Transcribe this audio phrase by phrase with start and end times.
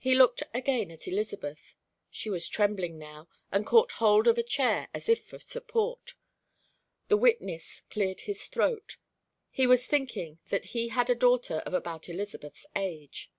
[0.00, 1.76] He looked again at Elizabeth.
[2.10, 6.14] She was trembling now, and caught hold of a chair as if for support.
[7.06, 8.96] The witness cleared his throat.
[9.52, 13.30] He was thinking that he had a daughter of about Elizabeth's age.